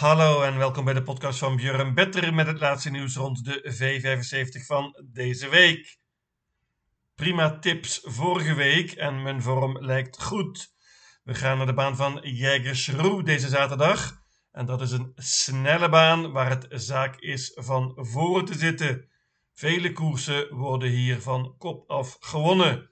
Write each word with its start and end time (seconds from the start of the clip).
Hallo 0.00 0.42
en 0.42 0.56
welkom 0.56 0.84
bij 0.84 0.94
de 0.94 1.02
podcast 1.02 1.38
van 1.38 1.56
Björn 1.56 1.94
Better 1.94 2.34
met 2.34 2.46
het 2.46 2.60
laatste 2.60 2.90
nieuws 2.90 3.16
rond 3.16 3.44
de 3.44 3.74
V75 3.74 4.66
van 4.66 5.04
deze 5.12 5.48
week. 5.48 5.98
Prima 7.14 7.58
tips 7.58 8.00
vorige 8.02 8.54
week 8.54 8.92
en 8.92 9.22
mijn 9.22 9.42
vorm 9.42 9.84
lijkt 9.84 10.22
goed. 10.22 10.74
We 11.22 11.34
gaan 11.34 11.56
naar 11.56 11.66
de 11.66 11.74
baan 11.74 11.96
van 11.96 12.20
Jägersroe 12.22 13.22
deze 13.22 13.48
zaterdag. 13.48 14.22
En 14.52 14.66
dat 14.66 14.80
is 14.80 14.90
een 14.90 15.12
snelle 15.14 15.88
baan 15.88 16.32
waar 16.32 16.50
het 16.50 16.66
zaak 16.70 17.16
is 17.16 17.52
van 17.54 17.92
voren 17.96 18.44
te 18.44 18.58
zitten. 18.58 19.08
Vele 19.54 19.92
koersen 19.92 20.54
worden 20.54 20.90
hier 20.90 21.20
van 21.20 21.54
kop 21.58 21.90
af 21.90 22.16
gewonnen. 22.20 22.90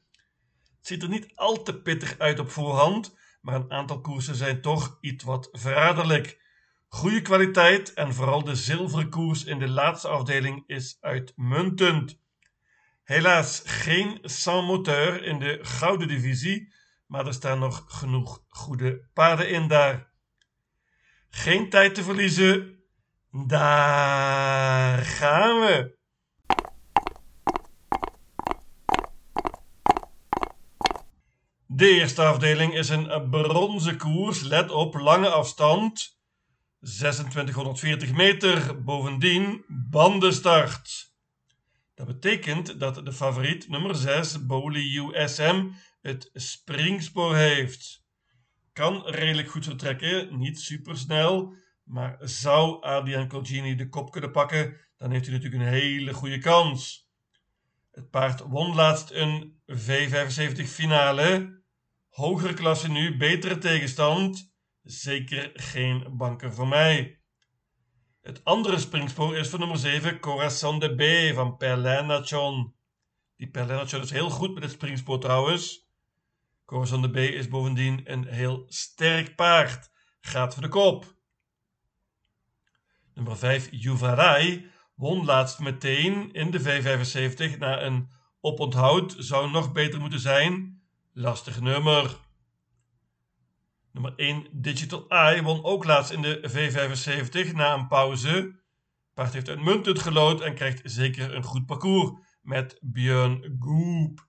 Het 0.77 0.87
ziet 0.87 1.03
er 1.03 1.09
niet 1.09 1.33
al 1.35 1.63
te 1.63 1.83
pittig 1.83 2.19
uit 2.19 2.39
op 2.39 2.51
voorhand, 2.51 3.17
maar 3.41 3.55
een 3.55 3.71
aantal 3.71 4.01
koersen 4.01 4.35
zijn 4.35 4.61
toch 4.61 4.99
iets 5.01 5.25
wat 5.25 5.49
verraderlijk. 5.53 6.47
Goede 6.89 7.23
kwaliteit 7.23 7.93
en 7.95 8.15
vooral 8.15 8.45
de 8.45 8.55
zilveren 8.55 9.11
koers 9.11 9.45
in 9.45 9.59
de 9.59 9.69
laatste 9.69 10.09
afdeling 10.09 10.63
is 10.67 10.97
uitmuntend. 11.01 12.21
Helaas 13.05 13.63
geen 13.65 14.19
sans 14.23 14.67
moteur 14.67 15.25
in 15.25 15.39
de 15.39 15.59
gouden 15.63 16.09
divisie, 16.09 16.73
maar 17.07 17.27
er 17.27 17.35
staan 17.35 17.59
nog 17.59 17.85
genoeg 17.87 18.45
goede 18.49 19.09
paarden 19.13 19.51
in 19.51 19.69
daar. 19.69 20.13
Geen 21.31 21.71
tijd 21.71 21.95
te 21.95 22.03
verliezen. 22.03 22.83
Daar 23.47 24.99
gaan 24.99 25.61
we. 25.61 25.97
De 31.67 31.89
eerste 31.89 32.23
afdeling 32.23 32.75
is 32.75 32.89
een 32.89 33.31
bronzen 33.31 33.97
koers. 33.97 34.41
Let 34.41 34.71
op, 34.71 34.95
lange 34.95 35.29
afstand. 35.29 36.18
2640 36.81 38.13
meter, 38.13 38.83
bovendien 38.83 39.65
bandenstart. 39.69 41.13
Dat 41.95 42.07
betekent 42.07 42.81
dat 42.81 42.95
de 43.05 43.13
favoriet 43.13 43.69
nummer 43.69 43.95
6, 43.95 44.47
Bowley 44.47 44.97
USM, 44.97 45.69
het 46.01 46.31
springspoor 46.33 47.37
heeft. 47.37 48.05
Kan 48.73 49.07
redelijk 49.07 49.51
goed 49.51 49.65
vertrekken, 49.65 50.39
niet 50.39 50.61
supersnel, 50.61 51.55
maar 51.85 52.17
zou 52.21 52.83
Adrian 52.83 53.29
Colgini 53.29 53.75
de 53.75 53.89
kop 53.89 54.11
kunnen 54.11 54.33
pakken, 54.33 54.77
dan 54.97 55.11
heeft 55.11 55.27
hij 55.27 55.35
natuurlijk 55.35 55.63
een 55.63 55.69
hele 55.69 56.13
goede 56.13 56.39
kans. 56.39 57.09
Het 57.91 58.11
paard 58.11 58.41
won 58.41 58.75
laatst 58.75 59.11
een 59.11 59.61
V75 59.73 60.65
finale. 60.65 61.57
Hogere 62.09 62.55
klasse 62.55 62.91
nu, 62.91 63.17
betere 63.17 63.59
tegenstand 63.59 64.53
zeker 64.91 65.51
geen 65.55 66.17
banker 66.17 66.53
voor 66.55 66.69
mij. 66.69 67.21
Het 68.21 68.45
andere 68.45 68.79
springspoor 68.79 69.37
is 69.37 69.49
voor 69.49 69.59
nummer 69.59 69.79
7 69.79 70.21
Corazon 70.21 70.79
de 70.79 70.95
B 70.95 71.35
van 71.35 71.57
Perlenachon. 71.57 72.75
Die 73.37 73.51
Perlenachon 73.51 74.01
is 74.01 74.11
heel 74.11 74.31
goed 74.31 74.55
met 74.55 74.63
het 74.63 74.73
springspoor 74.73 75.21
trouwens. 75.21 75.89
Corazon 76.65 77.03
de 77.03 77.11
B 77.11 77.17
is 77.17 77.49
bovendien 77.49 78.01
een 78.05 78.27
heel 78.27 78.65
sterk 78.67 79.37
paard. 79.37 79.91
Gaat 80.21 80.55
voor 80.55 80.63
de 80.63 80.69
kop. 80.69 81.17
Nummer 83.15 83.37
5 83.37 83.69
Juvarai 83.71 84.71
won 84.95 85.25
laatst 85.25 85.59
meteen 85.59 86.33
in 86.33 86.51
de 86.51 86.61
V75 86.61 87.59
na 87.59 87.83
een 87.83 88.11
oponthoud. 88.41 89.15
Zou 89.19 89.51
nog 89.51 89.73
beter 89.73 90.01
moeten 90.01 90.21
zijn. 90.21 90.83
Lastig 91.13 91.61
nummer. 91.61 92.28
Nummer 93.99 94.19
1 94.19 94.47
Digital 94.53 95.09
Eye 95.09 95.43
won 95.43 95.65
ook 95.65 95.85
laatst 95.85 96.13
in 96.13 96.23
de 96.23 96.51
V75 96.51 97.55
na 97.55 97.75
een 97.75 97.89
pauze. 97.89 98.61
Paard 99.15 99.33
heeft 99.33 99.49
uitmuntend 99.49 99.99
gelood 99.99 100.41
en 100.41 100.55
krijgt 100.55 100.81
zeker 100.85 101.35
een 101.35 101.43
goed 101.43 101.67
parcours 101.67 102.11
met 102.43 102.79
Björn 102.81 103.57
Goop. 103.61 104.29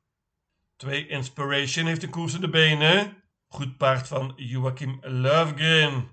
2 0.76 1.08
Inspiration 1.08 1.86
heeft 1.86 2.04
een 2.04 2.10
koers 2.10 2.34
in 2.34 2.42
de 2.42 2.50
benen. 2.50 3.24
Goed 3.48 3.78
paard 3.78 4.08
van 4.08 4.34
Joachim 4.36 5.00
Löfgren. 5.02 6.08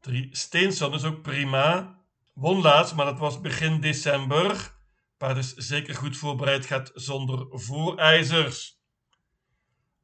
3 0.00 0.28
Steenson 0.30 0.94
is 0.94 1.04
ook 1.04 1.22
prima. 1.22 1.98
Won 2.34 2.60
laatst, 2.60 2.94
maar 2.94 3.06
dat 3.06 3.18
was 3.18 3.40
begin 3.40 3.80
december. 3.80 4.78
Paard 5.16 5.36
is 5.36 5.54
zeker 5.54 5.94
goed 5.94 6.16
voorbereid, 6.16 6.66
gaat 6.66 6.90
zonder 6.94 7.46
voorijzers. 7.50 8.73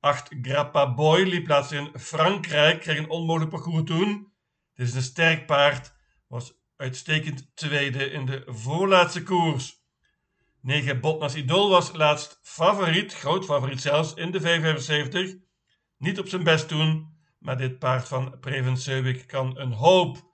8 0.01 0.29
Grappa 0.43 0.95
Boy 0.95 1.23
liep 1.23 1.49
laatst 1.49 1.73
in 1.73 1.91
Frankrijk, 1.99 2.81
kreeg 2.81 2.99
een 2.99 3.09
onmogelijk 3.09 3.51
parcours 3.51 3.85
toen. 3.85 4.33
Dit 4.75 4.89
is 4.89 4.95
een 4.95 5.03
sterk 5.03 5.47
paard, 5.47 5.93
was 6.29 6.53
uitstekend 6.77 7.51
tweede 7.55 8.11
in 8.11 8.27
de 8.27 8.43
voorlaatste 8.47 9.23
koers. 9.23 9.79
9 10.61 11.01
Botnas 11.01 11.35
Idol 11.35 11.71
was 11.71 11.93
laatst 11.93 12.39
favoriet, 12.43 13.15
groot 13.15 13.45
favoriet 13.45 13.81
zelfs, 13.81 14.15
in 14.15 14.31
de 14.31 14.41
V75. 14.41 15.49
Niet 15.97 16.19
op 16.19 16.29
zijn 16.29 16.45
best 16.45 16.69
toen, 16.69 17.19
maar 17.39 17.57
dit 17.57 17.79
paard 17.79 18.09
van 18.09 18.39
Preven 18.41 18.77
Seuwik 18.77 19.27
kan 19.27 19.59
een 19.59 19.73
hoop. 19.73 20.29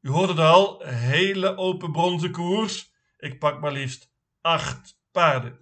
U 0.00 0.08
hoorde 0.08 0.32
het 0.32 0.42
al, 0.42 0.82
hele 0.84 1.56
open 1.56 1.92
bronzen 1.92 2.30
koers. 2.30 2.92
Ik 3.18 3.38
pak 3.38 3.60
maar 3.60 3.72
liefst 3.72 4.12
8 4.40 5.00
paarden. 5.12 5.60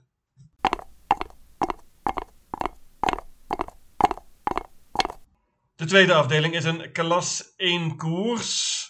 De 5.81 5.87
tweede 5.87 6.15
afdeling 6.15 6.55
is 6.55 6.65
een 6.65 6.93
klas 6.93 7.55
1 7.57 7.97
koers. 7.97 8.85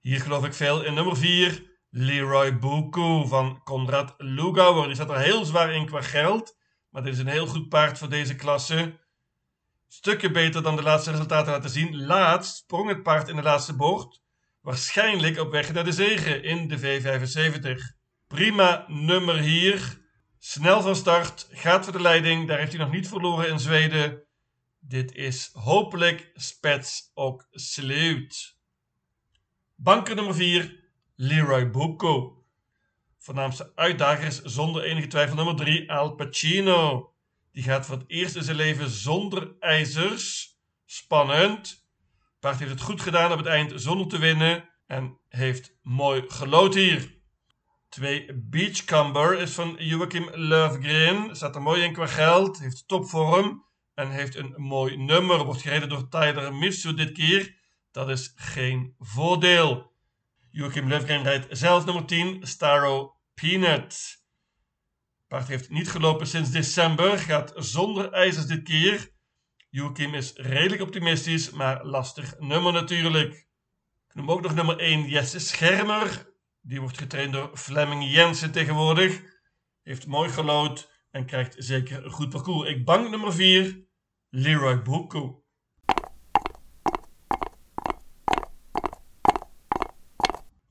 Hier 0.00 0.20
geloof 0.20 0.44
ik 0.44 0.54
veel 0.54 0.84
in 0.84 0.94
nummer 0.94 1.16
4. 1.16 1.78
Leroy 1.90 2.58
Buku 2.58 3.28
van 3.28 3.62
Konrad 3.62 4.14
Lugauer. 4.16 4.86
Die 4.86 4.94
staat 4.94 5.10
er 5.10 5.18
heel 5.18 5.44
zwaar 5.44 5.72
in 5.72 5.86
qua 5.86 6.02
geld. 6.02 6.56
Maar 6.90 7.02
dit 7.02 7.12
is 7.12 7.18
een 7.18 7.26
heel 7.26 7.46
goed 7.46 7.68
paard 7.68 7.98
voor 7.98 8.08
deze 8.08 8.34
klasse. 8.34 9.00
Stukken 9.88 10.32
beter 10.32 10.62
dan 10.62 10.76
de 10.76 10.82
laatste 10.82 11.10
resultaten 11.10 11.52
laten 11.52 11.70
zien. 11.70 12.06
Laatst 12.06 12.56
sprong 12.56 12.88
het 12.88 13.02
paard 13.02 13.28
in 13.28 13.36
de 13.36 13.42
laatste 13.42 13.76
bocht. 13.76 14.22
Waarschijnlijk 14.60 15.38
op 15.38 15.50
weg 15.50 15.72
naar 15.72 15.84
de 15.84 15.92
zegen 15.92 16.42
in 16.42 16.68
de 16.68 16.78
V75. 16.78 17.96
Prima 18.26 18.84
nummer 18.88 19.38
hier. 19.38 20.00
Snel 20.38 20.82
van 20.82 20.96
start. 20.96 21.48
Gaat 21.50 21.84
voor 21.84 21.92
de 21.92 22.02
leiding. 22.02 22.48
Daar 22.48 22.58
heeft 22.58 22.72
hij 22.72 22.80
nog 22.80 22.92
niet 22.92 23.08
verloren 23.08 23.48
in 23.48 23.58
Zweden. 23.58 24.25
Dit 24.88 25.14
is 25.14 25.50
hopelijk 25.52 26.30
Spets 26.34 27.10
ook 27.14 27.46
sleut. 27.50 28.56
Banker 29.74 30.14
nummer 30.14 30.34
4, 30.34 30.84
Leroy 31.14 31.70
Bucco. 31.70 32.44
Voornaamste 33.18 33.72
uitdager 33.74 34.26
is 34.26 34.42
zonder 34.42 34.82
enige 34.82 35.06
twijfel 35.06 35.36
nummer 35.36 35.56
3, 35.56 35.92
Al 35.92 36.14
Pacino. 36.14 37.12
Die 37.52 37.62
gaat 37.62 37.86
voor 37.86 37.96
het 37.96 38.04
eerst 38.06 38.36
in 38.36 38.42
zijn 38.42 38.56
leven 38.56 38.90
zonder 38.90 39.56
ijzers. 39.58 40.56
Spannend. 40.84 41.88
Paard 42.40 42.58
heeft 42.58 42.70
het 42.70 42.80
goed 42.80 43.00
gedaan 43.00 43.32
op 43.32 43.38
het 43.38 43.46
eind 43.46 43.72
zonder 43.80 44.06
te 44.06 44.18
winnen 44.18 44.68
en 44.86 45.18
heeft 45.28 45.76
mooi 45.82 46.24
gelood 46.26 46.74
hier. 46.74 47.14
2 47.88 48.34
Beachcumber 48.34 49.38
is 49.38 49.52
van 49.52 49.76
Joachim 49.78 50.30
Löfgren. 50.32 51.36
Staat 51.36 51.54
er 51.54 51.62
mooi 51.62 51.82
in 51.82 51.92
qua 51.92 52.06
geld. 52.06 52.58
Heeft 52.58 52.88
topvorm 52.88 53.65
en 53.96 54.10
heeft 54.10 54.34
een 54.34 54.54
mooi 54.56 54.96
nummer. 54.96 55.44
Wordt 55.44 55.62
gereden 55.62 55.88
door 55.88 56.08
Tyler 56.08 56.54
Mitsu 56.54 56.94
dit 56.94 57.12
keer. 57.12 57.54
Dat 57.90 58.08
is 58.08 58.32
geen 58.34 58.94
voordeel. 58.98 59.92
Joachim 60.50 60.88
Löfgren 60.88 61.22
rijdt 61.22 61.58
zelf 61.58 61.84
nummer 61.84 62.04
10, 62.04 62.46
Starro 62.46 63.16
Peanut. 63.34 64.24
Paard 65.28 65.48
heeft 65.48 65.70
niet 65.70 65.90
gelopen 65.90 66.26
sinds 66.26 66.50
december, 66.50 67.18
gaat 67.18 67.52
zonder 67.56 68.12
ijzers 68.12 68.46
dit 68.46 68.62
keer. 68.62 69.10
Joachim 69.70 70.14
is 70.14 70.32
redelijk 70.32 70.82
optimistisch, 70.82 71.50
maar 71.50 71.84
lastig 71.84 72.38
nummer 72.38 72.72
natuurlijk. 72.72 73.34
Ik 74.08 74.14
noem 74.14 74.30
ook 74.30 74.42
nog 74.42 74.54
nummer 74.54 74.78
1, 74.78 75.08
Jesse 75.08 75.38
Schermer. 75.38 76.34
Die 76.60 76.80
wordt 76.80 76.98
getraind 76.98 77.32
door 77.32 77.50
Fleming 77.56 78.10
Jensen 78.10 78.52
tegenwoordig. 78.52 79.22
Heeft 79.82 80.06
mooi 80.06 80.30
gelood 80.30 80.90
en 81.10 81.26
krijgt 81.26 81.54
zeker 81.58 82.04
een 82.04 82.10
goed 82.10 82.30
parcours. 82.30 82.68
Ik 82.68 82.84
bank 82.84 83.10
nummer 83.10 83.34
4, 83.34 83.85
Leroy 84.38 84.82
Boko. 84.82 85.44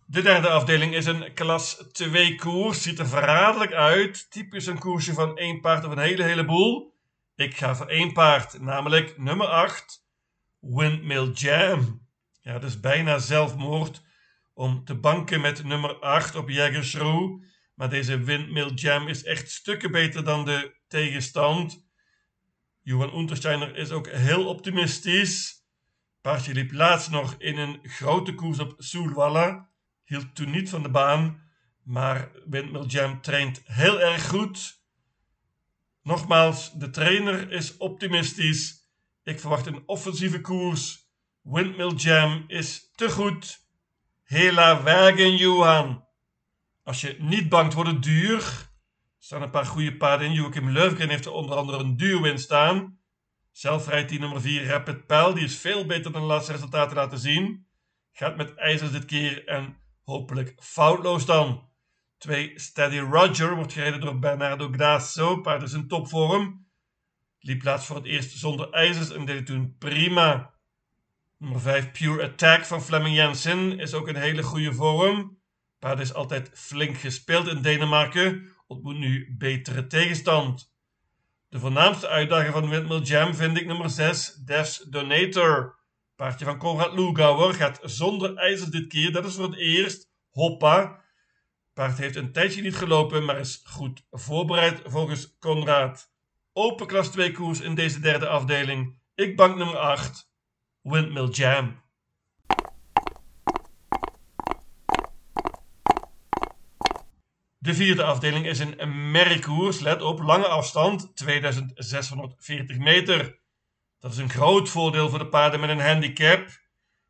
De 0.05 0.21
derde 0.21 0.49
afdeling 0.49 0.95
is 0.95 1.05
een 1.05 1.33
klas 1.33 1.87
2 1.91 2.35
koers. 2.35 2.81
Ziet 2.81 2.99
er 2.99 3.07
verraderlijk 3.07 3.73
uit. 3.73 4.31
Typisch 4.31 4.65
een 4.65 4.79
koersje 4.79 5.13
van 5.13 5.37
één 5.37 5.61
paard 5.61 5.85
of 5.85 5.91
een 5.91 5.97
hele 5.97 6.23
heleboel. 6.23 6.93
Ik 7.35 7.57
ga 7.57 7.75
voor 7.75 7.87
één 7.87 8.13
paard, 8.13 8.61
namelijk 8.61 9.17
nummer 9.17 9.47
8, 9.47 10.07
Windmill 10.59 11.31
Jam. 11.31 12.07
Ja, 12.41 12.53
dat 12.53 12.69
is 12.69 12.79
bijna 12.79 13.17
zelfmoord 13.17 14.01
om 14.53 14.83
te 14.83 14.95
banken 14.95 15.41
met 15.41 15.63
nummer 15.63 15.95
8 15.95 16.35
op 16.35 16.49
Jägersroe. 16.49 17.45
Maar 17.75 17.89
deze 17.89 18.19
Windmill 18.19 18.71
Jam 18.73 19.07
is 19.07 19.23
echt 19.23 19.51
stukken 19.51 19.91
beter 19.91 20.23
dan 20.23 20.45
de 20.45 20.75
tegenstand. 20.87 21.84
Johan 22.85 23.13
Untersteiner 23.13 23.75
is 23.75 23.91
ook 23.91 24.07
heel 24.07 24.47
optimistisch. 24.47 25.65
Paardje 26.21 26.53
liep 26.53 26.71
laatst 26.71 27.09
nog 27.09 27.35
in 27.37 27.57
een 27.57 27.79
grote 27.83 28.33
koers 28.33 28.59
op 28.59 28.73
Soelwalla. 28.77 29.69
Hield 30.03 30.35
toen 30.35 30.51
niet 30.51 30.69
van 30.69 30.83
de 30.83 30.89
baan. 30.89 31.41
Maar 31.83 32.31
Windmill 32.45 32.85
Jam 32.85 33.21
traint 33.21 33.61
heel 33.63 34.01
erg 34.01 34.27
goed. 34.27 34.81
Nogmaals, 36.01 36.73
de 36.73 36.89
trainer 36.89 37.51
is 37.51 37.77
optimistisch. 37.77 38.89
Ik 39.23 39.39
verwacht 39.39 39.65
een 39.65 39.83
offensieve 39.85 40.41
koers. 40.41 41.09
Windmill 41.41 41.93
Jam 41.95 42.43
is 42.47 42.91
te 42.95 43.09
goed. 43.09 43.59
Hela 44.23 44.81
wagen, 44.81 45.37
Johan. 45.37 46.07
Als 46.83 47.01
je 47.01 47.15
niet 47.19 47.49
bangt, 47.49 47.73
wordt 47.73 47.89
het 47.89 48.03
duur. 48.03 48.73
Er 49.25 49.31
staan 49.31 49.43
een 49.43 49.49
paar 49.49 49.65
goede 49.65 49.97
paarden 49.97 50.27
in. 50.27 50.33
Joachim 50.33 50.69
Löfgren 50.69 51.09
heeft 51.09 51.25
er 51.25 51.31
onder 51.31 51.55
andere 51.55 51.77
een 51.77 51.97
duurwin 51.97 52.39
staan. 52.39 52.99
Zelf 53.51 53.87
rijdt 53.87 54.09
die 54.09 54.19
nummer 54.19 54.41
4 54.41 54.65
Rapid 54.65 55.05
Pijl. 55.05 55.33
Die 55.33 55.43
is 55.43 55.57
veel 55.57 55.85
beter 55.85 56.11
dan 56.11 56.21
de 56.21 56.27
laatste 56.27 56.51
resultaten 56.51 56.95
laten 56.95 57.19
zien. 57.19 57.67
Gaat 58.11 58.37
met 58.37 58.55
ijzers 58.55 58.91
dit 58.91 59.05
keer 59.05 59.47
en 59.47 59.77
hopelijk 60.03 60.53
foutloos 60.59 61.25
dan. 61.25 61.69
2 62.17 62.59
Steady 62.59 62.97
Roger 62.97 63.55
wordt 63.55 63.73
gereden 63.73 63.99
door 63.99 64.19
Bernardo 64.19 64.69
Grasso. 64.71 65.41
Paard 65.41 65.61
is 65.61 65.73
in 65.73 65.87
topvorm. 65.87 66.67
Liep 67.39 67.63
laatst 67.63 67.87
voor 67.87 67.95
het 67.95 68.05
eerst 68.05 68.37
zonder 68.37 68.69
ijzers 68.69 69.11
en 69.11 69.25
deed 69.25 69.35
het 69.35 69.45
toen 69.45 69.75
prima. 69.77 70.53
Nummer 71.37 71.61
5 71.61 71.91
Pure 71.91 72.23
Attack 72.23 72.65
van 72.65 72.81
Fleming 72.81 73.15
Jensen 73.15 73.79
is 73.79 73.93
ook 73.93 74.07
een 74.07 74.15
hele 74.15 74.43
goede 74.43 74.73
vorm. 74.73 75.39
Paard 75.79 75.99
is 75.99 76.13
altijd 76.13 76.51
flink 76.53 76.97
gespeeld 76.97 77.47
in 77.47 77.61
Denemarken. 77.61 78.54
Ontmoet 78.67 78.97
nu 78.97 79.35
betere 79.37 79.87
tegenstand. 79.87 80.73
De 81.49 81.59
voornaamste 81.59 82.07
uitdager 82.07 82.51
van 82.51 82.69
Windmill 82.69 83.01
Jam 83.01 83.33
vind 83.33 83.57
ik 83.57 83.65
nummer 83.65 83.89
6 83.89 84.33
Des 84.33 84.77
Donator. 84.89 85.79
Paardje 86.15 86.45
van 86.45 86.57
Konrad 86.57 86.93
Lugauer 86.93 87.53
gaat 87.53 87.79
zonder 87.83 88.35
ijzers 88.35 88.69
dit 88.69 88.87
keer. 88.87 89.11
Dat 89.11 89.25
is 89.25 89.35
voor 89.35 89.43
het 89.43 89.57
eerst. 89.57 90.11
Hoppa. 90.29 91.03
Paard 91.73 91.97
heeft 91.97 92.15
een 92.15 92.31
tijdje 92.31 92.61
niet 92.61 92.75
gelopen, 92.75 93.25
maar 93.25 93.39
is 93.39 93.61
goed 93.63 94.05
voorbereid 94.11 94.81
volgens 94.85 95.37
Conrad. 95.39 96.13
Open 96.53 96.87
klas 96.87 97.11
2 97.11 97.31
koers 97.31 97.59
in 97.59 97.75
deze 97.75 97.99
derde 97.99 98.27
afdeling. 98.27 98.99
Ik 99.15 99.35
bank 99.35 99.55
nummer 99.55 99.77
8. 99.77 100.31
Windmill 100.81 101.27
Jam. 101.29 101.83
De 107.65 107.73
vierde 107.73 108.03
afdeling 108.03 108.45
is 108.45 108.59
een 108.59 109.11
merkkoers. 109.11 109.79
Let 109.79 110.01
op, 110.01 110.19
lange 110.19 110.47
afstand, 110.47 111.15
2640 111.15 112.77
meter. 112.77 113.39
Dat 113.99 114.11
is 114.11 114.17
een 114.17 114.29
groot 114.29 114.69
voordeel 114.69 115.09
voor 115.09 115.19
de 115.19 115.27
paarden 115.27 115.59
met 115.59 115.69
een 115.69 115.79
handicap. 115.79 116.47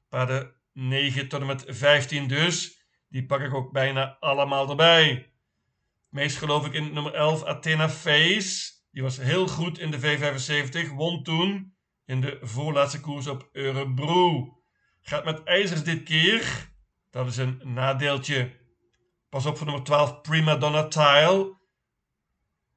Paarden 0.10 0.54
9 0.74 1.28
tot 1.28 1.40
en 1.40 1.46
met 1.46 1.64
15 1.68 2.28
dus. 2.28 2.86
Die 3.10 3.26
pak 3.26 3.42
ik 3.42 3.54
ook 3.54 3.72
bijna 3.72 4.18
allemaal 4.20 4.70
erbij. 4.70 5.32
Meest 6.10 6.38
geloof 6.38 6.66
ik 6.66 6.74
in 6.74 6.94
nummer 6.94 7.14
11 7.14 7.44
Athena 7.44 7.90
Face. 7.90 8.72
Die 8.92 9.04
was 9.04 9.18
heel 9.18 9.48
goed 9.48 9.80
in 9.80 9.92
de 9.92 10.00
V75. 10.00 10.94
Won 10.94 11.24
toen 11.24 11.76
in 12.06 12.22
de 12.22 12.38
voorlaatste 12.42 13.00
koers 13.00 13.28
op 13.28 13.50
Eurebro. 13.52 14.54
Gaat 15.02 15.26
met 15.26 15.44
ijzers 15.44 15.84
dit 15.84 16.04
keer. 16.04 16.70
Dat 17.10 17.28
is 17.28 17.38
een 17.38 17.62
nadeeltje. 17.64 18.64
Pas 19.36 19.46
op 19.46 19.58
voor 19.58 19.66
nummer 19.66 19.84
12 19.84 20.22
Prima 20.22 20.56
Donna 20.56 20.88
Tile. 20.88 21.58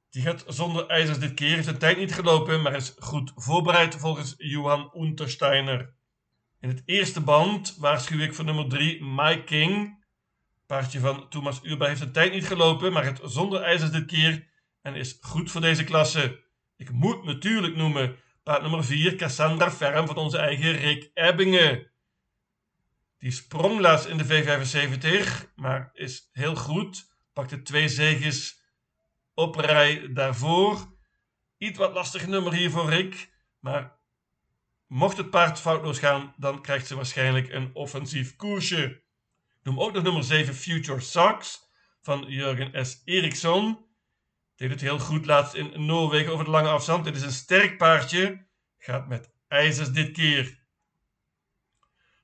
Die 0.09 0.21
gaat 0.21 0.43
zonder 0.47 0.87
ijzers 0.87 1.19
dit 1.19 1.33
keer. 1.33 1.55
Heeft 1.55 1.67
de 1.67 1.77
tijd 1.77 1.97
niet 1.97 2.13
gelopen, 2.13 2.61
maar 2.61 2.75
is 2.75 2.95
goed 2.97 3.31
voorbereid 3.35 3.95
volgens 3.95 4.33
Johan 4.37 4.91
Untersteiner. 4.95 5.93
In 6.59 6.69
het 6.69 6.81
eerste 6.85 7.21
band 7.21 7.75
waarschuw 7.77 8.19
ik 8.19 8.33
voor 8.33 8.45
nummer 8.45 8.69
3 8.69 9.03
My 9.03 9.43
King. 9.43 10.03
Paardje 10.65 10.99
van 10.99 11.29
Thomas 11.29 11.59
Urba 11.63 11.87
heeft 11.87 11.99
de 11.99 12.11
tijd 12.11 12.33
niet 12.33 12.47
gelopen, 12.47 12.93
maar 12.93 13.05
het 13.05 13.19
zonder 13.23 13.61
ijzers 13.61 13.91
dit 13.91 14.05
keer 14.05 14.47
en 14.81 14.95
is 14.95 15.17
goed 15.21 15.51
voor 15.51 15.61
deze 15.61 15.83
klasse. 15.83 16.43
Ik 16.77 16.91
moet 16.91 17.23
natuurlijk 17.23 17.75
noemen 17.75 18.15
paard 18.43 18.61
nummer 18.61 18.83
4 18.83 19.15
Cassandra 19.15 19.71
Ferm 19.71 20.07
van 20.07 20.15
onze 20.15 20.37
eigen 20.37 20.71
Rick 20.71 21.11
Ebbingen. 21.13 21.91
Die 23.19 23.31
sprong 23.31 23.79
laatst 23.79 24.05
in 24.05 24.17
de 24.17 24.25
V75, 24.25 25.53
maar 25.55 25.89
is 25.93 26.29
heel 26.31 26.55
goed. 26.55 27.07
Pakte 27.33 27.61
twee 27.61 27.87
zegens 27.87 28.61
op 29.33 29.55
rij 29.55 30.13
daarvoor. 30.13 30.97
Iets 31.57 31.77
wat 31.77 31.93
lastig 31.93 32.27
nummer 32.27 32.53
hier 32.53 32.71
voor 32.71 32.89
Rick, 32.89 33.33
maar 33.59 33.99
mocht 34.87 35.17
het 35.17 35.29
paard 35.29 35.59
foutloos 35.59 35.99
gaan, 35.99 36.33
dan 36.37 36.61
krijgt 36.61 36.87
ze 36.87 36.95
waarschijnlijk 36.95 37.49
een 37.49 37.69
offensief 37.73 38.35
koersje. 38.35 39.03
Noem 39.63 39.79
ook 39.79 39.93
nog 39.93 40.03
nummer 40.03 40.23
7 40.23 40.55
Future 40.55 40.99
Socks 40.99 41.59
van 42.01 42.25
Jurgen 42.27 42.85
S. 42.85 43.01
Eriksson. 43.05 43.85
Deed 44.55 44.69
het 44.69 44.81
heel 44.81 44.99
goed 44.99 45.25
laatst 45.25 45.53
in 45.53 45.85
Noorwegen 45.85 46.31
over 46.31 46.45
de 46.45 46.51
lange 46.51 46.69
afstand. 46.69 47.03
Dit 47.03 47.15
is 47.15 47.21
een 47.21 47.31
sterk 47.31 47.77
paardje. 47.77 48.47
Gaat 48.77 49.07
met 49.07 49.31
ijzers 49.47 49.91
dit 49.91 50.11
keer. 50.11 50.58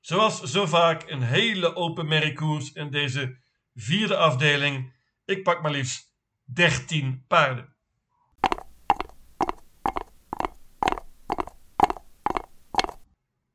Zoals 0.06 0.40
zo 0.40 0.66
vaak 0.66 1.10
een 1.10 1.22
hele 1.22 1.74
open 1.74 2.08
merkkoers 2.08 2.72
in 2.72 2.90
deze 2.90 3.36
vierde 3.74 4.16
afdeling. 4.16 4.92
Ik 5.24 5.42
pak 5.42 5.62
maar 5.62 5.70
liefst 5.70 6.14
13 6.44 7.24
paarden. 7.26 7.76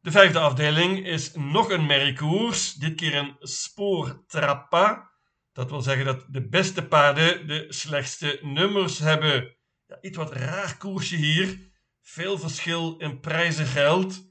De 0.01 0.11
vijfde 0.11 0.39
afdeling 0.39 1.05
is 1.05 1.33
nog 1.33 1.69
een 1.69 1.85
merkkoers, 1.85 2.73
dit 2.73 2.95
keer 2.95 3.15
een 3.15 3.35
spoortrappa. 3.39 5.11
Dat 5.53 5.69
wil 5.69 5.81
zeggen 5.81 6.05
dat 6.05 6.25
de 6.29 6.47
beste 6.47 6.87
paarden 6.87 7.47
de 7.47 7.65
slechtste 7.69 8.39
nummers 8.41 8.99
hebben. 8.99 9.55
Ja, 9.85 9.97
iets 10.01 10.17
wat 10.17 10.33
raar 10.33 10.77
koersje 10.77 11.15
hier. 11.15 11.71
Veel 12.01 12.37
verschil 12.37 12.97
in 12.97 13.19
prijzen 13.19 13.65
geld. 13.65 14.30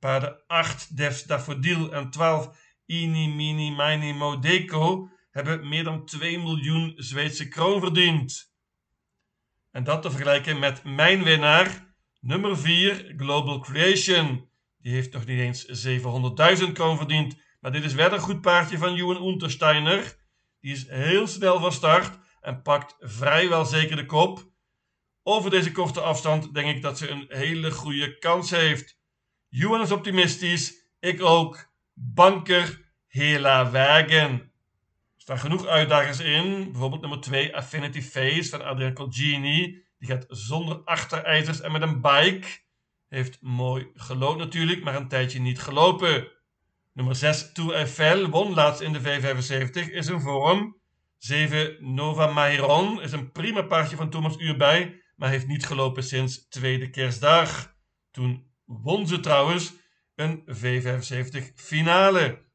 Paarden 0.00 0.42
8 0.46 0.96
Devs 0.96 1.22
Daffodil 1.22 1.92
en 1.92 2.10
12 2.10 2.56
Ini 2.86 3.28
Mini 3.28 3.70
Mini 3.70 4.12
Modeco 4.12 5.10
hebben 5.30 5.68
meer 5.68 5.84
dan 5.84 6.04
2 6.04 6.38
miljoen 6.38 6.92
Zweedse 6.96 7.48
kroon 7.48 7.80
verdiend. 7.80 8.54
En 9.70 9.84
dat 9.84 10.02
te 10.02 10.10
vergelijken 10.10 10.58
met 10.58 10.84
mijn 10.84 11.22
winnaar, 11.22 11.94
nummer 12.20 12.58
4 12.58 13.14
Global 13.16 13.60
Creation. 13.60 14.50
Die 14.78 14.92
heeft 14.92 15.12
nog 15.12 15.26
niet 15.26 15.38
eens 15.38 15.88
700.000 16.66 16.72
kroon 16.72 16.96
verdiend. 16.96 17.36
Maar 17.60 17.72
dit 17.72 17.84
is 17.84 17.94
wel 17.94 18.12
een 18.12 18.18
goed 18.18 18.40
paardje 18.40 18.78
van 18.78 18.94
Johan 18.94 19.26
Untersteiner. 19.26 20.16
Die 20.60 20.72
is 20.72 20.88
heel 20.88 21.26
snel 21.26 21.60
van 21.60 21.72
start 21.72 22.18
en 22.40 22.62
pakt 22.62 22.96
vrijwel 22.98 23.64
zeker 23.64 23.96
de 23.96 24.06
kop. 24.06 24.52
Over 25.22 25.50
deze 25.50 25.72
korte 25.72 26.00
afstand 26.00 26.54
denk 26.54 26.76
ik 26.76 26.82
dat 26.82 26.98
ze 26.98 27.08
een 27.08 27.26
hele 27.28 27.70
goede 27.70 28.18
kans 28.18 28.50
heeft. 28.50 28.99
Johan 29.52 29.80
is 29.80 29.92
optimistisch, 29.92 30.74
ik 31.00 31.22
ook. 31.22 31.68
Banker 31.94 32.92
Hela 33.06 33.70
Wagen. 33.70 34.30
Er 34.30 34.50
staan 35.16 35.38
genoeg 35.38 35.66
uitdagers 35.66 36.20
in. 36.20 36.64
Bijvoorbeeld 36.70 37.00
nummer 37.00 37.20
2 37.20 37.56
Affinity 37.56 38.02
Face 38.02 38.48
van 38.50 38.64
Adrian 38.64 38.92
Colgini. 38.92 39.84
Die 39.98 40.08
gaat 40.08 40.26
zonder 40.28 40.76
achterijzers 40.84 41.60
en 41.60 41.72
met 41.72 41.82
een 41.82 42.00
bike. 42.00 42.46
Heeft 43.08 43.38
mooi 43.40 43.90
gelood 43.94 44.38
natuurlijk, 44.38 44.84
maar 44.84 44.94
een 44.94 45.08
tijdje 45.08 45.40
niet 45.40 45.60
gelopen. 45.60 46.28
Nummer 46.92 47.16
6 47.16 47.52
Tour 47.52 47.74
Eiffel 47.74 48.28
won 48.28 48.54
laatst 48.54 48.80
in 48.80 48.92
de 48.92 49.00
V75, 49.00 49.92
is 49.92 50.06
een 50.06 50.20
vorm. 50.20 50.80
7 51.18 51.94
Nova 51.94 52.26
Mairon 52.26 53.02
is 53.02 53.12
een 53.12 53.32
prima 53.32 53.62
paardje 53.62 53.96
van 53.96 54.10
Thomas 54.10 54.38
Uurbij, 54.38 55.02
maar 55.16 55.28
heeft 55.28 55.46
niet 55.46 55.66
gelopen 55.66 56.02
sinds 56.02 56.48
tweede 56.48 56.90
kerstdag. 56.90 57.74
Toen 58.10 58.49
won 58.70 59.06
ze 59.06 59.20
trouwens 59.20 59.72
een 60.14 60.42
V75 60.46 61.54
finale. 61.54 62.48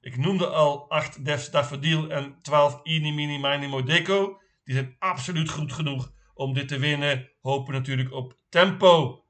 Ik 0.00 0.16
noemde 0.16 0.46
al 0.46 0.90
8 0.90 1.24
Def 1.24 1.50
Daffodil 1.50 2.10
en 2.10 2.42
12 2.42 2.80
Ini 2.82 3.12
Mini 3.12 3.38
Mini 3.38 3.66
Modeco. 3.66 4.40
Die 4.64 4.74
zijn 4.74 4.96
absoluut 4.98 5.50
goed 5.50 5.72
genoeg 5.72 6.12
om 6.34 6.54
dit 6.54 6.68
te 6.68 6.78
winnen. 6.78 7.30
Hopen 7.40 7.72
natuurlijk 7.72 8.12
op 8.12 8.34
tempo. 8.48 9.24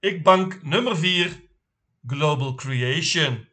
Ik 0.00 0.22
bank 0.22 0.62
nummer 0.62 0.96
4, 0.96 1.40
Global 2.06 2.54
Creation. 2.54 3.48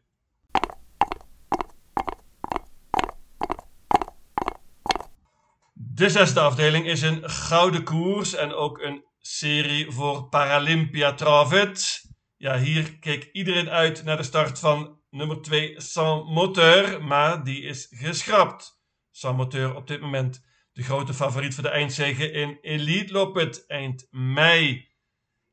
De 5.74 6.10
zesde 6.10 6.40
afdeling 6.40 6.86
is 6.86 7.02
een 7.02 7.30
gouden 7.30 7.84
koers 7.84 8.34
en 8.34 8.54
ook 8.54 8.80
een 8.80 9.06
serie 9.22 9.92
voor 9.92 10.30
Paralympia 10.30 11.14
Travet. 11.14 12.02
Ja, 12.38 12.58
hier 12.58 13.00
keek 13.00 13.30
iedereen 13.32 13.70
uit 13.70 14.04
naar 14.04 14.18
de 14.18 14.24
start 14.24 14.60
van 14.60 15.00
nummer 15.10 15.42
2 15.42 15.82
Sans 15.82 16.30
Moteur, 16.30 17.04
maar 17.04 17.44
die 17.44 17.62
is 17.62 17.88
geschrapt. 17.90 18.82
Sans 19.12 19.38
Moteur 19.38 19.76
op 19.76 19.88
dit 19.88 20.02
moment 20.02 20.46
de 20.74 20.84
grote 20.84 21.14
favoriet 21.14 21.54
voor 21.54 21.64
de 21.64 21.70
eindzege 21.70 22.32
in 22.32 22.58
Elite 22.62 23.14
Loppet 23.14 23.66
eind 23.68 24.08
mei. 24.12 24.90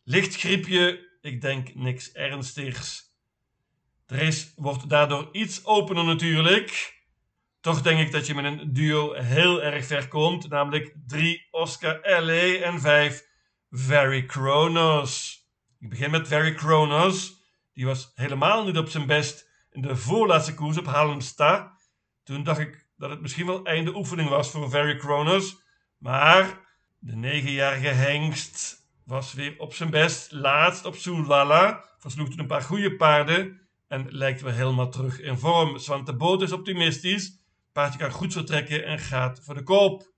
Licht 0.03 0.37
griepje, 0.37 1.09
ik 1.21 1.41
denk 1.41 1.75
niks 1.75 2.13
ernstigs. 2.13 3.17
De 4.07 4.17
race 4.17 4.49
wordt 4.57 4.89
daardoor 4.89 5.29
iets 5.33 5.65
opener 5.65 6.05
natuurlijk. 6.05 6.97
Toch 7.61 7.83
denk 7.83 8.01
ik 8.01 8.13
dat 8.13 8.27
je 8.27 8.35
met 8.35 8.45
een 8.45 8.73
duo 8.73 9.13
heel 9.13 9.63
erg 9.63 9.87
ver 9.87 10.09
komt, 10.09 10.49
namelijk 10.49 10.95
3 11.07 11.47
Oscar 11.51 12.01
LA 12.03 12.55
en 12.55 12.81
5 12.81 13.28
Very 13.71 14.27
Kronos. 14.27 15.43
Ik 15.79 15.89
begin 15.89 16.11
met 16.11 16.29
Very 16.29 16.55
Kronos. 16.55 17.43
Die 17.73 17.87
was 17.87 18.13
helemaal 18.15 18.65
niet 18.65 18.77
op 18.77 18.89
zijn 18.89 19.07
best 19.07 19.49
in 19.71 19.83
de 19.83 19.97
voorlaatste 19.97 20.55
koers 20.55 20.79
op 20.79 20.87
Halmstad. 20.87 21.71
Toen 22.25 22.43
dacht 22.43 22.59
ik 22.59 22.87
dat 22.97 23.11
het 23.11 23.21
misschien 23.21 23.47
wel 23.47 23.65
einde 23.65 23.95
oefening 23.95 24.29
was 24.29 24.51
voor 24.51 24.71
Very 24.71 24.97
Kronos. 24.97 25.63
Maar 25.99 26.61
de 26.99 27.17
negenjarige 27.17 27.87
hengst 27.87 28.89
was 29.05 29.33
weer 29.33 29.55
op 29.59 29.75
zijn 29.75 29.91
best. 29.91 30.33
Laatst 30.33 30.85
op 30.85 30.95
Soelwalla. 30.95 31.85
Versloeg 31.99 32.29
toen 32.29 32.39
een 32.39 32.47
paar 32.47 32.63
goede 32.63 32.97
paarden. 32.97 33.61
En 33.89 34.07
lijkt 34.11 34.41
weer 34.41 34.53
helemaal 34.53 34.91
terug 34.91 35.21
in 35.21 35.39
vorm. 35.39 35.79
Zwante 35.79 36.17
Boot 36.17 36.43
is 36.43 36.53
optimistisch. 36.53 37.41
Paardje 37.73 37.99
kan 37.99 38.11
goed 38.11 38.33
vertrekken 38.33 38.85
en 38.85 38.99
gaat 38.99 39.41
voor 39.45 39.55
de 39.55 39.63
koop. 39.63 40.17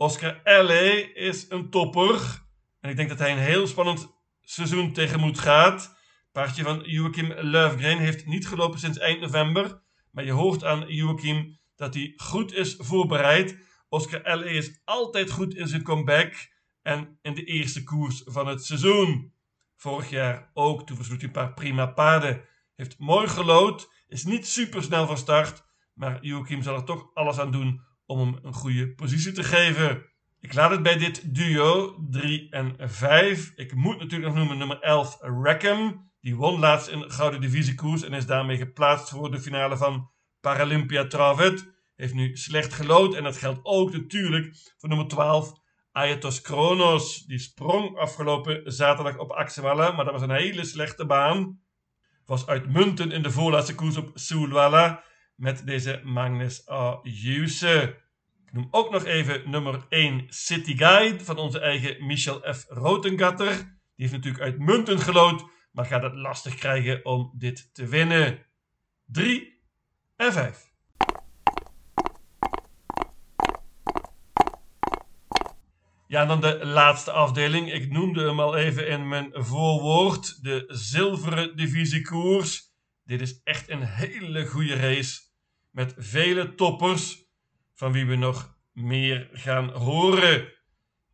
Oscar 0.00 0.40
L.A. 0.44 1.08
is 1.14 1.46
een 1.48 1.70
topper. 1.70 2.42
En 2.80 2.90
ik 2.90 2.96
denk 2.96 3.08
dat 3.08 3.18
hij 3.18 3.32
een 3.32 3.38
heel 3.38 3.66
spannend 3.66 4.08
seizoen 4.40 4.92
tegemoet 4.92 5.38
gaat. 5.38 5.96
Paardje 6.32 6.62
van 6.62 6.82
Joachim 6.84 7.32
Löfgren 7.32 7.98
heeft 7.98 8.26
niet 8.26 8.46
gelopen 8.46 8.78
sinds 8.78 8.98
eind 8.98 9.20
november. 9.20 9.82
Maar 10.10 10.24
je 10.24 10.32
hoort 10.32 10.64
aan 10.64 10.84
Joachim 10.88 11.58
dat 11.76 11.94
hij 11.94 12.12
goed 12.16 12.52
is 12.52 12.74
voorbereid. 12.78 13.58
Oscar 13.88 14.38
L.A. 14.38 14.44
is 14.44 14.80
altijd 14.84 15.30
goed 15.30 15.54
in 15.54 15.66
zijn 15.66 15.82
comeback. 15.82 16.34
En 16.82 17.18
in 17.22 17.34
de 17.34 17.44
eerste 17.44 17.82
koers 17.82 18.22
van 18.24 18.46
het 18.46 18.64
seizoen. 18.64 19.34
Vorig 19.76 20.10
jaar 20.10 20.50
ook, 20.54 20.86
toen 20.86 20.96
versloeg 20.96 21.18
hij 21.18 21.26
een 21.26 21.34
paar 21.34 21.54
prima 21.54 21.86
paarden. 21.86 22.44
Heeft 22.76 22.98
mooi 22.98 23.28
gelood, 23.28 23.90
is 24.08 24.24
niet 24.24 24.46
super 24.46 24.82
snel 24.82 25.06
van 25.06 25.18
start. 25.18 25.64
Maar 25.94 26.24
Joachim 26.24 26.62
zal 26.62 26.74
er 26.74 26.84
toch 26.84 27.10
alles 27.14 27.38
aan 27.38 27.50
doen 27.50 27.88
om 28.10 28.18
hem 28.18 28.38
een 28.42 28.52
goede 28.52 28.94
positie 28.94 29.32
te 29.32 29.44
geven. 29.44 30.06
Ik 30.40 30.54
laat 30.54 30.70
het 30.70 30.82
bij 30.82 30.96
dit 30.96 31.34
duo 31.34 31.96
3 32.10 32.50
en 32.50 32.76
5. 32.78 33.52
Ik 33.54 33.74
moet 33.74 33.98
natuurlijk 33.98 34.28
nog 34.28 34.34
noemen 34.34 34.58
nummer 34.58 34.80
11 34.80 35.18
Rackham. 35.20 36.10
Die 36.20 36.36
won 36.36 36.58
laatst 36.58 36.88
in 36.88 37.10
Gouden 37.10 37.40
Divisiekoers 37.40 38.02
en 38.02 38.12
is 38.12 38.26
daarmee 38.26 38.56
geplaatst 38.56 39.08
voor 39.08 39.30
de 39.30 39.40
finale 39.40 39.76
van 39.76 40.10
Paralympia 40.40 41.06
Travet. 41.06 41.72
Heeft 41.96 42.14
nu 42.14 42.36
slecht 42.36 42.72
gelood 42.72 43.14
en 43.14 43.22
dat 43.22 43.36
geldt 43.36 43.60
ook 43.62 43.92
natuurlijk 43.92 44.56
voor 44.78 44.88
nummer 44.88 45.08
12 45.08 45.52
Aetos 45.92 46.40
Kronos. 46.40 47.24
Die 47.26 47.38
sprong 47.38 47.96
afgelopen 47.96 48.72
zaterdag 48.72 49.18
op 49.18 49.30
Axewalla, 49.30 49.90
maar 49.90 50.04
dat 50.04 50.14
was 50.14 50.22
een 50.22 50.30
hele 50.30 50.64
slechte 50.64 51.06
baan. 51.06 51.60
Was 52.24 52.46
uitmuntend 52.46 53.12
in 53.12 53.22
de 53.22 53.30
voorlaatste 53.30 53.74
koers 53.74 53.96
op 53.96 54.10
Soelwalla 54.14 55.04
met 55.40 55.66
deze 55.66 56.00
Magnus 56.04 56.68
A. 56.70 57.00
Ik 57.02 58.52
noem 58.52 58.68
ook 58.70 58.90
nog 58.90 59.04
even 59.04 59.50
nummer 59.50 59.86
1 59.88 60.26
City 60.28 60.76
Guide 60.76 61.24
van 61.24 61.38
onze 61.38 61.60
eigen 61.60 62.06
Michel 62.06 62.54
F. 62.54 62.64
Rotengatter. 62.68 63.52
Die 63.56 64.08
heeft 64.08 64.12
natuurlijk 64.12 64.42
uitmuntend 64.42 65.02
gelood, 65.02 65.44
maar 65.72 65.84
gaat 65.84 66.02
het 66.02 66.14
lastig 66.14 66.54
krijgen 66.54 67.04
om 67.04 67.34
dit 67.38 67.74
te 67.74 67.86
winnen. 67.86 68.46
3 69.06 69.62
en 70.16 70.32
5. 70.32 70.68
Ja, 76.06 76.26
dan 76.26 76.40
de 76.40 76.66
laatste 76.66 77.12
afdeling. 77.12 77.72
Ik 77.72 77.92
noemde 77.92 78.26
hem 78.26 78.40
al 78.40 78.56
even 78.56 78.88
in 78.88 79.08
mijn 79.08 79.30
voorwoord. 79.32 80.42
De 80.42 80.64
zilveren 80.68 81.56
divisiekoers. 81.56 82.62
Dit 83.04 83.20
is 83.20 83.42
echt 83.42 83.68
een 83.68 83.82
hele 83.82 84.46
goede 84.46 84.74
race. 84.74 85.28
Met 85.70 85.94
vele 85.96 86.54
toppers. 86.54 87.28
Van 87.74 87.92
wie 87.92 88.06
we 88.06 88.16
nog 88.16 88.58
meer 88.72 89.28
gaan 89.32 89.70
horen. 89.70 90.52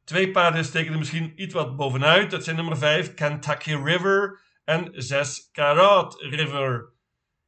Twee 0.04 0.30
paarden 0.30 0.64
steken 0.64 0.92
er 0.92 0.98
misschien 0.98 1.32
iets 1.36 1.54
wat 1.54 1.76
bovenuit. 1.76 2.30
Dat 2.30 2.44
zijn 2.44 2.56
nummer 2.56 2.76
5 2.76 3.14
Kentucky 3.14 3.74
River 3.74 4.40
en 4.64 4.90
6 4.92 5.50
Karat 5.52 6.20
River. 6.20 6.92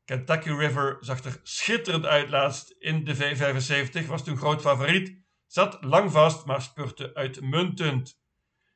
Kentucky 0.05 0.51
River 0.51 0.97
zag 1.01 1.25
er 1.25 1.41
schitterend 1.43 2.07
uit 2.07 2.31
laatst 2.31 2.71
in 2.79 3.05
de 3.05 3.17
V75. 3.17 4.07
Was 4.07 4.25
toen 4.25 4.37
groot 4.37 4.61
favoriet. 4.61 5.17
Zat 5.47 5.79
lang 5.85 6.13
vast, 6.13 6.47
maar 6.47 6.63
spurte 6.63 7.15
uitmuntend. 7.15 8.21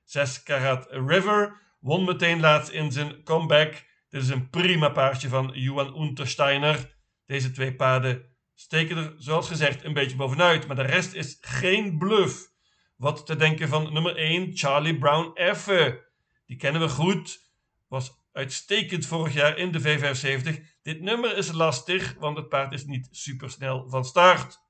6 0.04 0.42
Karat 0.42 0.86
River 0.90 1.60
won 1.80 2.04
meteen 2.04 2.40
laatst 2.40 2.70
in 2.70 2.92
zijn 2.92 3.22
comeback. 3.22 3.84
Dit 4.08 4.22
is 4.22 4.28
een 4.28 4.50
prima 4.50 4.88
paardje 4.88 5.28
van 5.28 5.50
Johan 5.54 6.02
Untersteiner. 6.02 6.94
Deze 7.26 7.50
twee 7.50 7.74
paarden 7.74 8.24
steken 8.54 8.96
er, 8.96 9.14
zoals 9.16 9.48
gezegd, 9.48 9.84
een 9.84 9.92
beetje 9.92 10.16
bovenuit. 10.16 10.66
Maar 10.66 10.76
de 10.76 10.82
rest 10.82 11.12
is 11.12 11.38
geen 11.40 11.98
bluff. 11.98 12.50
Wat 12.96 13.26
te 13.26 13.36
denken 13.36 13.68
van 13.68 13.92
nummer 13.92 14.16
1, 14.16 14.56
Charlie 14.56 14.98
Brown 14.98 15.30
Effe. 15.34 16.06
Die 16.46 16.56
kennen 16.56 16.80
we 16.80 16.88
goed. 16.88 17.50
Was 17.88 18.20
uitstekend 18.32 19.06
vorig 19.06 19.34
jaar 19.34 19.58
in 19.58 19.72
de 19.72 19.80
V75. 19.80 20.62
Dit 20.82 21.00
nummer 21.00 21.36
is 21.36 21.52
lastig, 21.52 22.14
want 22.18 22.36
het 22.36 22.48
paard 22.48 22.72
is 22.72 22.84
niet 22.84 23.08
supersnel 23.10 23.88
van 23.88 24.04
start. 24.04 24.60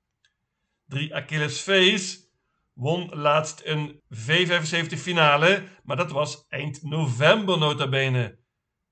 3 0.87 1.15
Achilles 1.15 1.61
Face 1.61 2.19
won 2.73 3.11
laatst 3.15 3.61
een 3.65 4.03
V75 4.15 4.99
finale, 4.99 5.65
maar 5.85 5.97
dat 5.97 6.11
was 6.11 6.47
eind 6.49 6.83
november 6.83 7.59
nota 7.59 7.89
bene. 7.89 8.39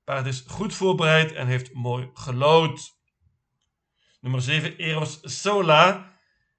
Paard 0.05 0.27
is 0.27 0.45
goed 0.47 0.75
voorbereid 0.75 1.33
en 1.33 1.47
heeft 1.47 1.73
mooi 1.73 2.11
gelood. 2.15 2.99
Nummer 4.21 4.43
7 4.43 4.77
Eros 4.77 5.19
Sola 5.23 6.13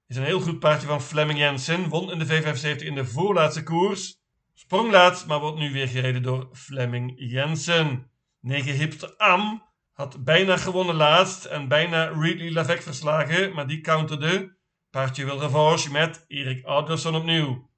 is 0.06 0.16
een 0.16 0.24
heel 0.24 0.40
goed 0.40 0.58
paardje 0.58 0.86
van 0.86 1.02
Fleming 1.02 1.38
Jensen. 1.38 1.88
Won 1.88 2.10
in 2.10 2.18
de 2.18 2.26
V75 2.26 2.84
in 2.84 2.94
de 2.94 3.04
voorlaatste 3.04 3.62
koers. 3.62 4.20
Sprong 4.54 4.90
laatst, 4.90 5.26
maar 5.26 5.40
wordt 5.40 5.58
nu 5.58 5.72
weer 5.72 5.88
gereden 5.88 6.22
door 6.22 6.48
Fleming 6.52 7.12
Jensen. 7.16 8.10
9 8.40 8.74
Hipster 8.74 9.16
Am 9.16 9.62
had 9.92 10.24
bijna 10.24 10.56
gewonnen 10.56 10.94
laatst 10.94 11.44
en 11.44 11.68
bijna 11.68 12.04
Ridley 12.04 12.50
Lavec 12.50 12.82
verslagen, 12.82 13.54
maar 13.54 13.66
die 13.66 13.80
counterde. 13.80 14.56
Paardje 14.90 15.24
wil 15.24 15.40
revanche 15.40 15.90
met 15.90 16.24
Erik 16.28 16.64
Alderson 16.64 17.14
opnieuw. 17.14 17.70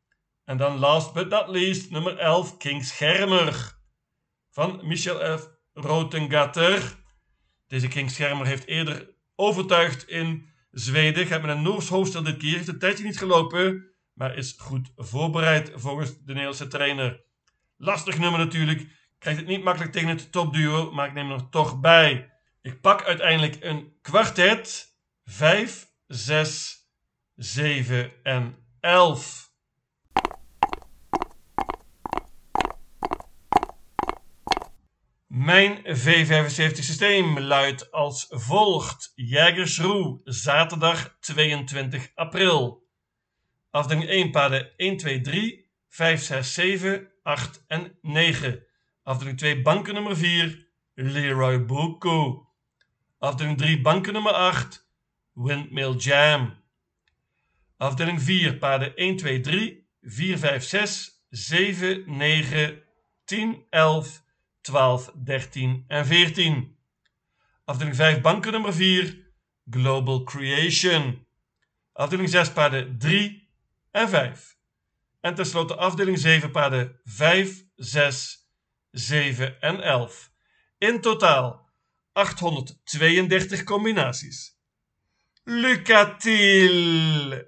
En 0.45 0.57
dan 0.57 0.79
last 0.79 1.13
but 1.13 1.29
not 1.29 1.49
least 1.49 1.91
nummer 1.91 2.19
11 2.19 2.57
King 2.57 2.85
Schermer 2.85 3.79
van 4.51 4.81
Michel 4.83 5.39
F. 5.39 5.49
Rotengatter. 5.73 7.03
Deze 7.67 7.89
King 7.89 8.11
Schermer 8.11 8.47
heeft 8.47 8.67
eerder 8.67 9.14
overtuigd 9.37 10.09
in 10.09 10.49
Zweden. 10.71 11.27
Gaat 11.27 11.43
met 11.43 11.51
een 11.57 11.63
Noors 11.63 11.89
hoofdstel 11.89 12.23
dit 12.23 12.37
keer. 12.37 12.57
Heeft 12.57 12.69
een 12.69 12.79
tijdje 12.79 13.05
niet 13.05 13.19
gelopen, 13.19 13.91
maar 14.13 14.37
is 14.37 14.55
goed 14.59 14.93
voorbereid 14.97 15.73
volgens 15.75 16.11
de 16.11 16.23
Nederlandse 16.27 16.69
trainer. 16.69 17.25
Lastig 17.77 18.19
nummer 18.19 18.41
natuurlijk. 18.41 18.87
Krijgt 19.19 19.41
het 19.41 19.49
niet 19.49 19.65
makkelijk 19.65 19.93
tegen 19.93 20.09
het 20.09 20.33
topduo, 20.33 20.93
maar 20.93 21.07
ik 21.07 21.13
neem 21.13 21.31
er 21.31 21.49
toch 21.49 21.81
bij. 21.81 22.33
Ik 22.63 22.81
pak 22.81 23.03
uiteindelijk 23.03 23.57
een 23.61 23.93
kwartet. 24.03 24.93
5, 25.25 25.87
6, 26.07 26.77
7 27.35 28.13
en 28.23 28.57
11. 28.81 29.44
Mijn 35.35 35.79
V75 35.79 36.85
systeem 36.85 37.39
luidt 37.39 37.93
als 37.93 38.27
volgt. 38.31 39.13
Jägersroe, 39.15 40.21
zaterdag 40.25 41.17
22 41.21 42.11
april. 42.15 42.87
Afdeling 43.71 44.09
1 44.09 44.31
paden 44.31 44.77
1, 44.77 44.97
2, 44.97 45.21
3, 45.21 45.67
5, 45.89 46.23
6, 46.23 46.55
7, 46.55 47.11
8 47.23 47.65
en 47.67 47.99
9. 48.03 48.63
Afdeling 49.03 49.39
2 49.39 49.63
banken 49.63 49.95
nummer 49.95 50.17
4, 50.17 50.69
Leroy 50.95 51.65
Boko. 51.65 52.49
Afdeling 53.19 53.59
3 53.59 53.81
banken 53.81 54.13
nummer 54.13 54.33
8, 54.33 54.89
Windmill 55.33 55.95
Jam. 55.97 56.63
Afdeling 57.77 58.23
4, 58.23 58.59
paden 58.59 58.97
1, 58.97 59.17
2, 59.17 59.41
3, 59.41 59.87
4, 60.03 60.39
5, 60.39 60.65
6, 60.65 61.25
7, 61.31 62.05
9, 62.07 62.83
10, 63.25 63.67
11, 63.71 64.24
12, 64.65 65.13
13 65.25 65.85
en 65.89 66.07
14. 66.07 66.77
Afdeling 67.65 67.97
5, 67.97 68.21
banken 68.21 68.53
nummer 68.53 68.73
4, 68.73 69.25
Global 69.71 70.25
Creation. 70.25 71.27
Afdeling 71.93 72.29
6, 72.29 72.53
paden 72.53 72.99
3 72.99 73.49
en 73.91 74.09
5. 74.09 74.57
En 75.21 75.35
tenslotte 75.35 75.75
afdeling 75.75 76.19
7, 76.19 76.51
paden 76.51 77.01
5, 77.05 77.65
6, 77.77 78.49
7 78.93 79.57
en 79.61 79.83
11. 79.83 80.29
In 80.79 81.01
totaal 81.01 81.71
832 82.13 83.65
combinaties. 83.65 84.59
Lucatil! 85.45 87.45